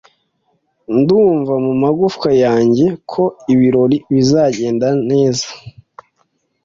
Ndumva 0.97 1.53
mumagufwa 1.65 2.29
yanjye 2.43 2.85
ko 3.11 3.23
ibirori 3.53 3.97
bizagenda 4.13 4.87
neza. 5.09 5.47